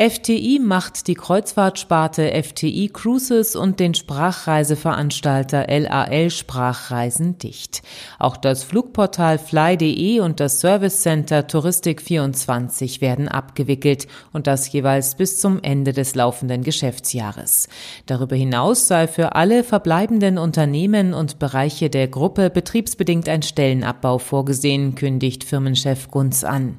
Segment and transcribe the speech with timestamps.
[0.00, 7.82] FTI macht die Kreuzfahrtsparte FTI Cruises und den Sprachreiseveranstalter LAL Sprachreisen dicht.
[8.18, 15.38] Auch das Flugportal fly.de und das Service Center Touristik24 werden abgewickelt und das jeweils bis
[15.38, 17.68] zum Ende des laufenden Geschäftsjahres.
[18.06, 24.94] Darüber hinaus sei für alle verbleibenden Unternehmen und Bereiche der Gruppe betriebsbedingt ein Stellenabbau vorgesehen,
[24.94, 26.78] kündigt Firmenchef Gunz an.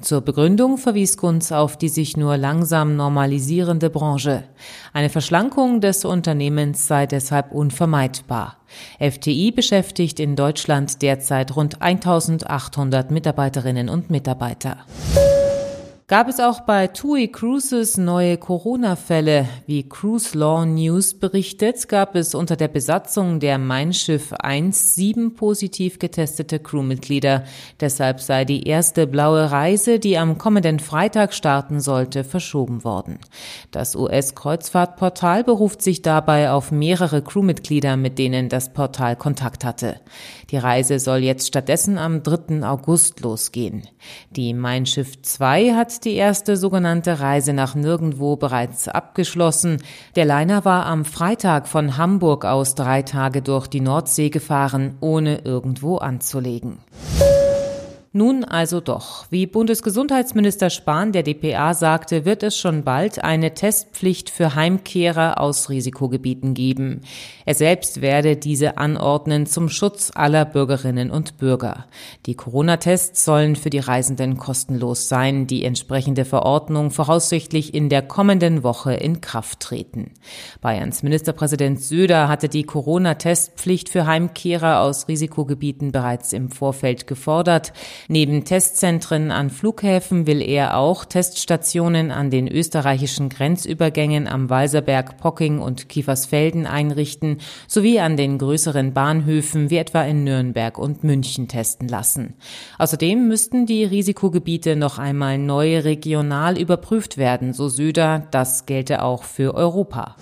[0.00, 4.44] Zur Begründung verwies Kunz auf die sich nur langsam normalisierende Branche.
[4.92, 8.56] Eine Verschlankung des Unternehmens sei deshalb unvermeidbar.
[8.98, 14.78] FTI beschäftigt in Deutschland derzeit rund 1800 Mitarbeiterinnen und Mitarbeiter.
[16.10, 19.46] Gab es auch bei TUI Cruises neue Corona-Fälle?
[19.66, 25.34] Wie Cruise Law News berichtet, gab es unter der Besatzung der Mein Schiff 1 sieben
[25.34, 27.44] positiv getestete Crewmitglieder.
[27.78, 33.18] Deshalb sei die erste blaue Reise, die am kommenden Freitag starten sollte, verschoben worden.
[33.70, 40.00] Das US-Kreuzfahrtportal beruft sich dabei auf mehrere Crewmitglieder, mit denen das Portal Kontakt hatte.
[40.50, 42.66] Die Reise soll jetzt stattdessen am 3.
[42.66, 43.86] August losgehen.
[44.30, 49.82] Die Mein Schiff 2 hat die erste sogenannte Reise nach Nirgendwo bereits abgeschlossen.
[50.16, 55.38] Der Liner war am Freitag von Hamburg aus drei Tage durch die Nordsee gefahren, ohne
[55.44, 56.78] irgendwo anzulegen.
[58.12, 59.26] Nun also doch.
[59.28, 65.68] Wie Bundesgesundheitsminister Spahn der DPA sagte, wird es schon bald eine Testpflicht für Heimkehrer aus
[65.68, 67.02] Risikogebieten geben.
[67.44, 71.84] Er selbst werde diese anordnen zum Schutz aller Bürgerinnen und Bürger.
[72.24, 75.46] Die Corona-Tests sollen für die Reisenden kostenlos sein.
[75.46, 80.12] Die entsprechende Verordnung voraussichtlich in der kommenden Woche in Kraft treten.
[80.62, 87.74] Bayerns Ministerpräsident Söder hatte die Corona-Testpflicht für Heimkehrer aus Risikogebieten bereits im Vorfeld gefordert.
[88.10, 95.58] Neben Testzentren an Flughäfen will er auch Teststationen an den österreichischen Grenzübergängen am Walserberg, Pocking
[95.58, 97.36] und Kiefersfelden einrichten,
[97.66, 102.32] sowie an den größeren Bahnhöfen wie etwa in Nürnberg und München testen lassen.
[102.78, 109.22] Außerdem müssten die Risikogebiete noch einmal neu regional überprüft werden, so Söder, das gelte auch
[109.22, 110.16] für Europa.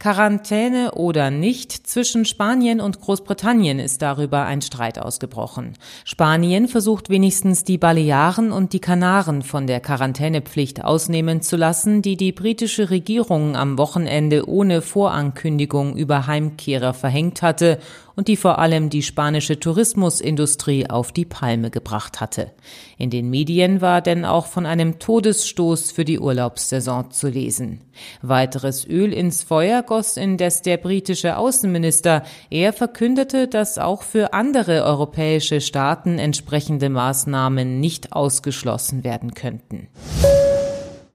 [0.00, 5.74] Quarantäne oder nicht, zwischen Spanien und Großbritannien ist darüber ein Streit ausgebrochen.
[6.06, 12.16] Spanien versucht wenigstens die Balearen und die Kanaren von der Quarantänepflicht ausnehmen zu lassen, die
[12.16, 17.78] die britische Regierung am Wochenende ohne Vorankündigung über Heimkehrer verhängt hatte
[18.20, 22.52] und die vor allem die spanische Tourismusindustrie auf die Palme gebracht hatte.
[22.98, 27.80] In den Medien war denn auch von einem Todesstoß für die Urlaubssaison zu lesen.
[28.22, 32.22] Weiteres Öl ins Feuer goss indes der britische Außenminister.
[32.48, 39.88] Er verkündete, dass auch für andere europäische Staaten entsprechende Maßnahmen nicht ausgeschlossen werden könnten.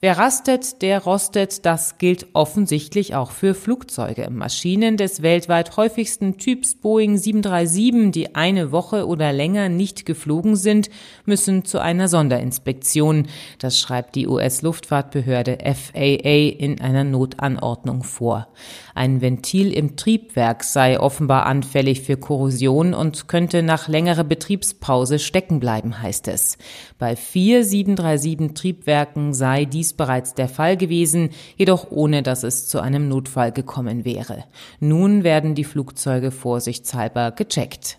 [0.05, 1.66] Wer rastet, der rostet.
[1.66, 4.29] Das gilt offensichtlich auch für Flugzeuge.
[4.29, 10.91] Maschinen des weltweit häufigsten Typs Boeing 737, die eine Woche oder länger nicht geflogen sind,
[11.25, 13.25] müssen zu einer Sonderinspektion.
[13.57, 18.49] Das schreibt die US-Luftfahrtbehörde FAA in einer Notanordnung vor.
[18.93, 25.59] Ein Ventil im Triebwerk sei offenbar anfällig für Korrosion und könnte nach längerer Betriebspause stecken
[25.59, 26.59] bleiben, heißt es.
[26.99, 32.79] Bei vier 737 Triebwerken sei dies bereits der Fall gewesen, jedoch ohne dass es zu
[32.79, 34.44] einem Notfall gekommen wäre.
[34.79, 37.97] Nun werden die Flugzeuge vorsichtshalber gecheckt.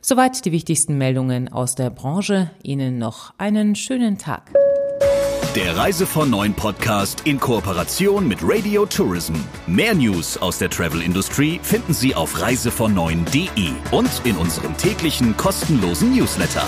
[0.00, 2.50] Soweit die wichtigsten Meldungen aus der Branche.
[2.62, 4.52] Ihnen noch einen schönen Tag.
[5.54, 9.34] Der Reise von Neuen Podcast in Kooperation mit Radio Tourism.
[9.66, 16.16] Mehr News aus der Travel Industry finden Sie auf reisevon und in unserem täglichen kostenlosen
[16.16, 16.64] Newsletter.